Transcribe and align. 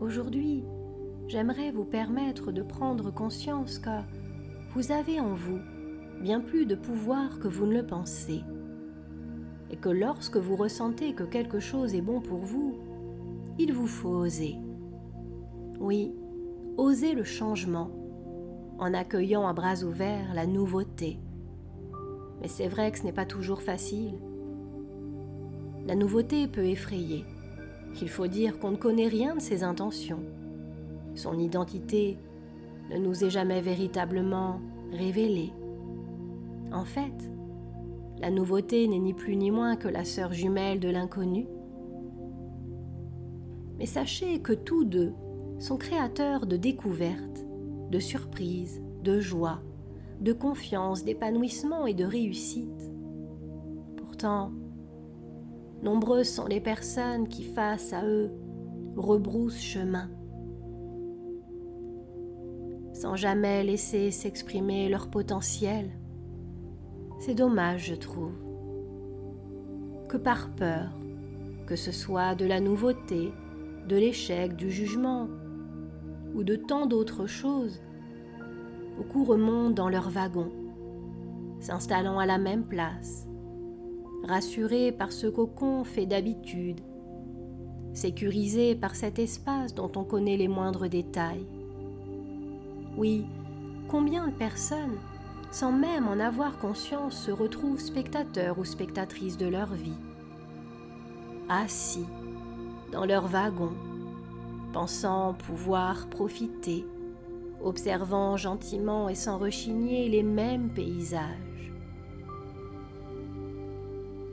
Aujourd'hui, 0.00 0.64
j'aimerais 1.28 1.70
vous 1.70 1.84
permettre 1.84 2.50
de 2.52 2.62
prendre 2.62 3.12
conscience 3.12 3.78
que 3.78 4.00
vous 4.74 4.90
avez 4.90 5.20
en 5.20 5.34
vous 5.34 5.60
bien 6.20 6.40
plus 6.40 6.66
de 6.66 6.74
pouvoir 6.74 7.38
que 7.38 7.48
vous 7.48 7.66
ne 7.66 7.74
le 7.74 7.86
pensez, 7.86 8.42
et 9.70 9.76
que 9.76 9.88
lorsque 9.88 10.36
vous 10.36 10.56
ressentez 10.56 11.12
que 11.12 11.24
quelque 11.24 11.60
chose 11.60 11.94
est 11.94 12.00
bon 12.00 12.20
pour 12.20 12.40
vous, 12.40 12.78
il 13.58 13.72
vous 13.72 13.86
faut 13.86 14.08
oser. 14.08 14.56
Oui, 15.80 16.12
oser 16.76 17.14
le 17.14 17.24
changement, 17.24 17.90
en 18.78 18.94
accueillant 18.94 19.46
à 19.46 19.52
bras 19.52 19.82
ouverts 19.84 20.34
la 20.34 20.46
nouveauté. 20.46 21.18
Mais 22.40 22.48
c'est 22.48 22.68
vrai 22.68 22.90
que 22.90 22.98
ce 22.98 23.04
n'est 23.04 23.12
pas 23.12 23.26
toujours 23.26 23.62
facile. 23.62 24.14
La 25.86 25.94
nouveauté 25.94 26.48
peut 26.48 26.66
effrayer. 26.66 27.24
Il 28.02 28.08
faut 28.08 28.26
dire 28.26 28.58
qu'on 28.58 28.72
ne 28.72 28.76
connaît 28.76 29.08
rien 29.08 29.34
de 29.34 29.40
ses 29.40 29.62
intentions. 29.62 30.22
Son 31.14 31.38
identité 31.38 32.18
ne 32.90 32.98
nous 32.98 33.24
est 33.24 33.30
jamais 33.30 33.60
véritablement 33.60 34.60
révélée. 34.92 35.52
En 36.72 36.84
fait, 36.84 37.30
la 38.20 38.30
nouveauté 38.30 38.88
n'est 38.88 38.98
ni 38.98 39.14
plus 39.14 39.36
ni 39.36 39.50
moins 39.50 39.76
que 39.76 39.88
la 39.88 40.04
sœur 40.04 40.32
jumelle 40.32 40.80
de 40.80 40.88
l'inconnu. 40.88 41.46
Mais 43.78 43.86
sachez 43.86 44.40
que 44.40 44.52
tous 44.52 44.84
deux 44.84 45.12
sont 45.58 45.76
créateurs 45.76 46.46
de 46.46 46.56
découvertes, 46.56 47.46
de 47.90 47.98
surprises, 47.98 48.82
de 49.02 49.20
joie, 49.20 49.60
de 50.20 50.32
confiance, 50.32 51.04
d'épanouissement 51.04 51.86
et 51.86 51.94
de 51.94 52.04
réussite. 52.04 52.92
Pourtant, 53.96 54.52
nombreuses 55.84 56.28
sont 56.28 56.46
les 56.46 56.60
personnes 56.60 57.28
qui, 57.28 57.44
face 57.44 57.92
à 57.92 58.04
eux, 58.04 58.32
rebroussent 58.96 59.60
chemin, 59.60 60.08
sans 62.94 63.16
jamais 63.16 63.62
laisser 63.62 64.10
s'exprimer 64.10 64.88
leur 64.88 65.08
potentiel. 65.08 65.90
C'est 67.20 67.34
dommage, 67.34 67.86
je 67.88 67.94
trouve, 67.94 68.32
que 70.08 70.16
par 70.16 70.54
peur, 70.54 70.98
que 71.66 71.76
ce 71.76 71.92
soit 71.92 72.34
de 72.34 72.46
la 72.46 72.60
nouveauté, 72.60 73.32
de 73.88 73.96
l'échec, 73.96 74.56
du 74.56 74.70
jugement, 74.70 75.28
ou 76.34 76.44
de 76.44 76.56
tant 76.56 76.86
d'autres 76.86 77.26
choses, 77.26 77.82
beaucoup 78.96 79.24
remontent 79.24 79.74
dans 79.74 79.88
leur 79.88 80.08
wagon, 80.08 80.50
s'installant 81.60 82.18
à 82.18 82.26
la 82.26 82.38
même 82.38 82.64
place, 82.64 83.26
rassurés 84.24 84.92
par 84.92 85.12
ce 85.12 85.26
cocon 85.26 85.84
fait 85.84 86.06
d'habitude, 86.06 86.80
sécurisés 87.92 88.74
par 88.74 88.96
cet 88.96 89.18
espace 89.18 89.74
dont 89.74 89.90
on 89.96 90.04
connaît 90.04 90.36
les 90.36 90.48
moindres 90.48 90.88
détails. 90.88 91.46
Oui, 92.96 93.24
combien 93.88 94.28
de 94.28 94.34
personnes, 94.34 94.98
sans 95.50 95.72
même 95.72 96.08
en 96.08 96.18
avoir 96.18 96.58
conscience, 96.58 97.16
se 97.16 97.30
retrouvent 97.30 97.80
spectateurs 97.80 98.58
ou 98.58 98.64
spectatrices 98.64 99.36
de 99.36 99.46
leur 99.46 99.72
vie, 99.72 99.98
assis 101.48 102.06
dans 102.92 103.04
leur 103.04 103.26
wagon, 103.26 103.72
pensant 104.72 105.34
pouvoir 105.34 106.08
profiter, 106.08 106.84
observant 107.62 108.36
gentiment 108.36 109.08
et 109.08 109.14
sans 109.14 109.38
rechigner 109.38 110.08
les 110.08 110.22
mêmes 110.22 110.70
paysages. 110.70 111.53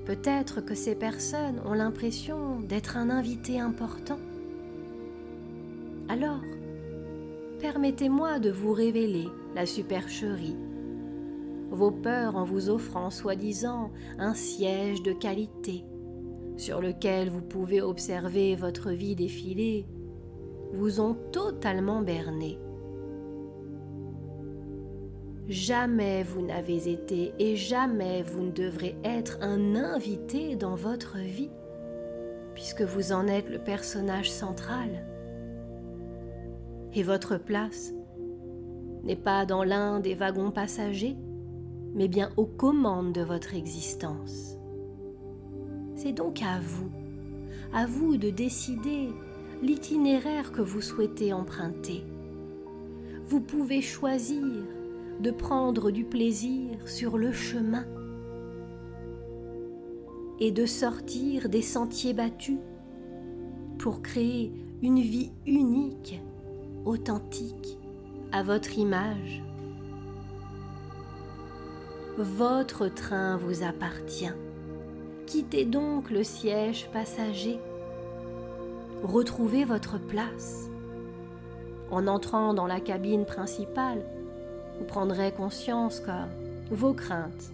Peut-être 0.06 0.62
que 0.62 0.76
ces 0.76 0.96
personnes 0.96 1.62
ont 1.66 1.74
l'impression 1.74 2.60
d'être 2.60 2.98
un 2.98 3.10
invité 3.10 3.60
important. 3.60 4.20
Alors, 6.10 6.42
permettez-moi 7.60 8.40
de 8.40 8.52
vous 8.52 8.74
révéler 8.74 9.28
la 9.56 9.66
supercherie, 9.66 10.58
vos 11.70 11.92
peurs 11.92 12.36
en 12.36 12.44
vous 12.44 12.70
offrant 12.70 13.10
soi-disant 13.10 13.92
un 14.18 14.34
siège 14.34 15.04
de 15.04 15.14
qualité 15.14 15.86
sur 16.58 16.82
lequel 16.82 17.30
vous 17.30 17.42
pouvez 17.42 17.82
observer 17.82 18.56
votre 18.56 18.92
vie 18.92 19.16
défiler 19.16 19.86
vous 20.74 21.02
ont 21.02 21.16
totalement 21.32 22.02
berné. 22.02 22.60
Jamais 25.52 26.24
vous 26.24 26.42
n'avez 26.42 26.90
été 26.90 27.34
et 27.38 27.58
jamais 27.58 28.24
vous 28.24 28.42
ne 28.42 28.52
devrez 28.52 28.96
être 29.04 29.38
un 29.42 29.76
invité 29.76 30.56
dans 30.56 30.76
votre 30.76 31.18
vie, 31.18 31.50
puisque 32.54 32.84
vous 32.84 33.12
en 33.12 33.28
êtes 33.28 33.50
le 33.50 33.60
personnage 33.60 34.32
central. 34.32 35.06
Et 36.94 37.04
votre 37.04 37.38
place 37.38 37.92
n'est 39.04 39.18
pas 39.18 39.46
dans 39.46 39.66
l'un 39.66 40.00
des 40.00 40.16
wagons 40.16 40.52
passagers, 40.52 41.18
mais 41.96 42.08
bien 42.08 42.32
aux 42.38 42.46
commandes 42.46 43.12
de 43.12 43.22
votre 43.22 43.54
existence. 43.54 44.56
C'est 45.96 46.14
donc 46.14 46.42
à 46.44 46.62
vous, 46.62 46.90
à 47.74 47.88
vous 47.88 48.16
de 48.16 48.30
décider 48.30 49.10
l'itinéraire 49.62 50.54
que 50.54 50.62
vous 50.62 50.82
souhaitez 50.82 51.34
emprunter. 51.34 52.06
Vous 53.26 53.42
pouvez 53.42 53.82
choisir 53.82 54.48
de 55.20 55.32
prendre 55.32 55.92
du 55.92 56.04
plaisir 56.04 56.88
sur 56.88 57.18
le 57.18 57.32
chemin 57.32 57.86
et 60.40 60.52
de 60.52 60.66
sortir 60.66 61.50
des 61.50 61.62
sentiers 61.62 62.14
battus 62.14 62.60
pour 63.78 64.02
créer 64.02 64.52
une 64.82 65.00
vie 65.00 65.32
unique, 65.46 66.22
authentique, 66.86 67.78
à 68.32 68.42
votre 68.42 68.78
image. 68.78 69.44
Votre 72.18 72.88
train 72.88 73.38
vous 73.38 73.64
appartient. 73.64 74.34
Quittez 75.28 75.66
donc 75.66 76.10
le 76.10 76.24
siège 76.24 76.90
passager 76.92 77.60
retrouvez 79.04 79.66
votre 79.66 80.00
place. 80.00 80.70
En 81.90 82.08
entrant 82.08 82.54
dans 82.54 82.68
la 82.68 82.80
cabine 82.80 83.26
principale, 83.26 84.04
vous 84.82 84.88
prendrez 84.88 85.32
conscience 85.32 86.00
que 86.00 86.74
vos 86.74 86.94
craintes 86.94 87.52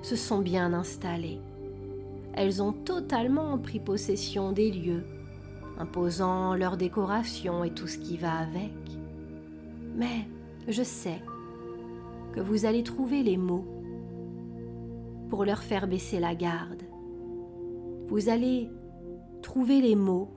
se 0.00 0.16
sont 0.16 0.38
bien 0.38 0.72
installées. 0.72 1.40
Elles 2.32 2.62
ont 2.62 2.72
totalement 2.72 3.58
pris 3.58 3.80
possession 3.80 4.52
des 4.52 4.70
lieux, 4.70 5.04
imposant 5.78 6.54
leur 6.54 6.78
décoration 6.78 7.64
et 7.64 7.70
tout 7.70 7.86
ce 7.86 7.98
qui 7.98 8.16
va 8.16 8.38
avec. 8.38 8.72
Mais 9.94 10.26
je 10.68 10.82
sais 10.82 11.20
que 12.32 12.40
vous 12.40 12.64
allez 12.64 12.82
trouver 12.82 13.22
les 13.22 13.36
mots 13.36 13.66
pour 15.28 15.44
leur 15.44 15.62
faire 15.62 15.86
baisser 15.86 16.18
la 16.18 16.34
garde. 16.34 16.82
Vous 18.06 18.30
allez 18.30 18.70
trouver 19.42 19.82
les 19.82 19.96
mots 19.96 20.30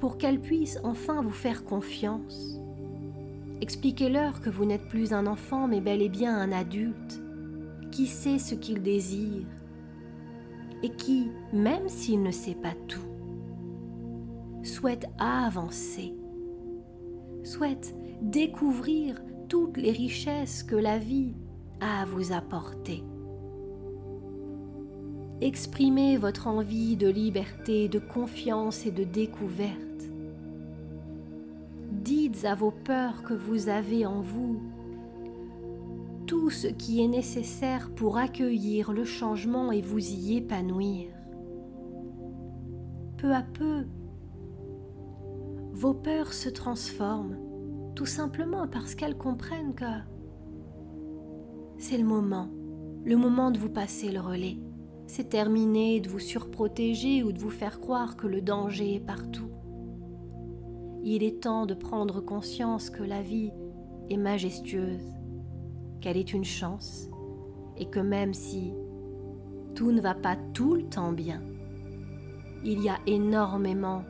pour 0.00 0.16
qu'elles 0.16 0.40
puissent 0.40 0.80
enfin 0.82 1.20
vous 1.20 1.30
faire 1.30 1.66
confiance. 1.66 2.58
Expliquez-leur 3.62 4.40
que 4.40 4.50
vous 4.50 4.64
n'êtes 4.64 4.88
plus 4.88 5.12
un 5.12 5.24
enfant 5.28 5.68
mais 5.68 5.80
bel 5.80 6.02
et 6.02 6.08
bien 6.08 6.36
un 6.36 6.50
adulte. 6.50 7.22
Qui 7.92 8.08
sait 8.08 8.40
ce 8.40 8.56
qu'il 8.56 8.82
désire 8.82 9.46
et 10.82 10.90
qui, 10.90 11.30
même 11.52 11.88
s'il 11.88 12.24
ne 12.24 12.32
sait 12.32 12.56
pas 12.56 12.74
tout, 12.88 13.06
souhaite 14.64 15.06
avancer, 15.20 16.12
souhaite 17.44 17.94
découvrir 18.20 19.22
toutes 19.48 19.76
les 19.76 19.92
richesses 19.92 20.64
que 20.64 20.74
la 20.74 20.98
vie 20.98 21.36
a 21.80 22.02
à 22.02 22.04
vous 22.04 22.32
apporter. 22.32 23.04
Exprimez 25.40 26.16
votre 26.16 26.48
envie 26.48 26.96
de 26.96 27.08
liberté, 27.08 27.88
de 27.88 28.00
confiance 28.00 28.86
et 28.86 28.90
de 28.90 29.04
découverte 29.04 29.91
à 32.44 32.54
vos 32.54 32.70
peurs 32.70 33.22
que 33.22 33.34
vous 33.34 33.68
avez 33.68 34.06
en 34.06 34.20
vous 34.20 34.60
tout 36.26 36.50
ce 36.50 36.66
qui 36.66 37.02
est 37.02 37.08
nécessaire 37.08 37.90
pour 37.94 38.16
accueillir 38.16 38.92
le 38.92 39.04
changement 39.04 39.70
et 39.70 39.82
vous 39.82 39.98
y 39.98 40.36
épanouir. 40.36 41.10
Peu 43.18 43.32
à 43.34 43.42
peu, 43.42 43.86
vos 45.72 45.94
peurs 45.94 46.32
se 46.32 46.48
transforment 46.48 47.36
tout 47.94 48.06
simplement 48.06 48.66
parce 48.66 48.94
qu'elles 48.94 49.18
comprennent 49.18 49.74
que 49.74 49.84
c'est 51.76 51.98
le 51.98 52.04
moment, 52.04 52.48
le 53.04 53.16
moment 53.16 53.50
de 53.50 53.58
vous 53.58 53.70
passer 53.70 54.10
le 54.10 54.20
relais. 54.20 54.56
C'est 55.06 55.28
terminé 55.28 56.00
de 56.00 56.08
vous 56.08 56.18
surprotéger 56.18 57.22
ou 57.22 57.32
de 57.32 57.38
vous 57.38 57.50
faire 57.50 57.80
croire 57.80 58.16
que 58.16 58.26
le 58.26 58.40
danger 58.40 58.94
est 58.94 59.00
partout. 59.00 59.51
Il 61.04 61.22
est 61.22 61.42
temps 61.42 61.66
de 61.66 61.74
prendre 61.74 62.20
conscience 62.20 62.90
que 62.90 63.02
la 63.02 63.22
vie 63.22 63.50
est 64.08 64.16
majestueuse, 64.16 65.04
qu'elle 66.00 66.16
est 66.16 66.32
une 66.32 66.44
chance, 66.44 67.08
et 67.76 67.86
que 67.86 68.00
même 68.00 68.34
si 68.34 68.72
tout 69.74 69.90
ne 69.90 70.00
va 70.00 70.14
pas 70.14 70.36
tout 70.52 70.74
le 70.74 70.84
temps 70.84 71.12
bien, 71.12 71.42
il 72.64 72.80
y 72.80 72.88
a 72.88 72.98
énormément 73.06 74.04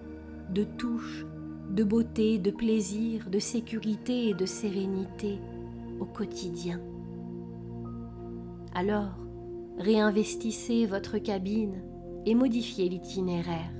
de 0.50 0.64
touches 0.64 1.24
de 1.70 1.84
beauté, 1.84 2.38
de 2.38 2.50
plaisir, 2.50 3.30
de 3.30 3.38
sécurité 3.38 4.28
et 4.28 4.34
de 4.34 4.44
sérénité 4.44 5.38
au 5.98 6.04
quotidien. 6.04 6.80
Alors, 8.74 9.16
réinvestissez 9.78 10.84
votre 10.84 11.16
cabine 11.16 11.82
et 12.26 12.34
modifiez 12.34 12.90
l'itinéraire. 12.90 13.72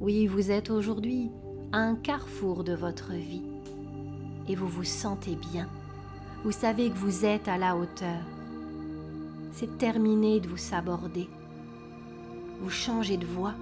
Oui, 0.00 0.26
vous 0.26 0.50
êtes 0.50 0.70
aujourd'hui 0.70 1.30
un 1.74 1.94
carrefour 1.94 2.64
de 2.64 2.74
votre 2.74 3.12
vie 3.12 3.42
et 4.46 4.54
vous 4.54 4.68
vous 4.68 4.84
sentez 4.84 5.36
bien. 5.36 5.68
Vous 6.44 6.52
savez 6.52 6.90
que 6.90 6.98
vous 6.98 7.24
êtes 7.24 7.48
à 7.48 7.56
la 7.56 7.76
hauteur. 7.76 8.20
C'est 9.52 9.78
terminé 9.78 10.40
de 10.40 10.48
vous 10.48 10.58
saborder. 10.58 11.28
Vous 12.60 12.70
changez 12.70 13.16
de 13.16 13.24
voix 13.24 13.54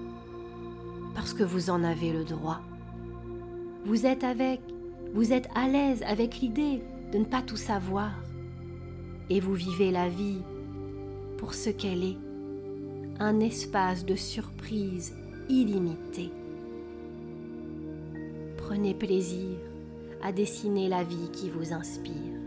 parce 1.14 1.34
que 1.34 1.44
vous 1.44 1.70
en 1.70 1.84
avez 1.84 2.12
le 2.12 2.24
droit. 2.24 2.60
Vous 3.84 4.06
êtes 4.06 4.24
avec, 4.24 4.60
vous 5.14 5.32
êtes 5.32 5.48
à 5.54 5.68
l'aise 5.68 6.02
avec 6.04 6.40
l'idée 6.40 6.82
de 7.12 7.18
ne 7.18 7.24
pas 7.24 7.42
tout 7.42 7.56
savoir. 7.56 8.10
Et 9.28 9.38
vous 9.38 9.54
vivez 9.54 9.92
la 9.92 10.08
vie 10.08 10.42
pour 11.38 11.54
ce 11.54 11.70
qu'elle 11.70 12.02
est, 12.02 12.18
un 13.20 13.38
espace 13.38 14.04
de 14.04 14.16
surprise 14.16 15.14
illimité. 15.48 16.32
Prenez 18.70 18.94
plaisir 18.94 19.58
à 20.22 20.30
dessiner 20.30 20.88
la 20.88 21.02
vie 21.02 21.28
qui 21.32 21.50
vous 21.50 21.72
inspire. 21.72 22.39